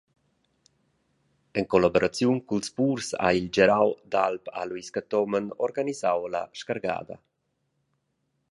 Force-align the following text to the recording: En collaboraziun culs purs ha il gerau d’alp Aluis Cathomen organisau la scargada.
En 1.59 1.65
collaboraziun 1.73 2.39
culs 2.49 2.69
purs 2.77 3.07
ha 3.23 3.29
il 3.39 3.47
gerau 3.57 3.89
d’alp 4.11 4.43
Aluis 4.61 4.89
Cathomen 4.95 5.45
organisau 5.67 6.19
la 6.33 6.43
scargada. 6.59 7.15